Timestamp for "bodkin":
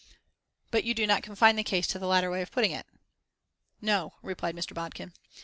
4.73-5.13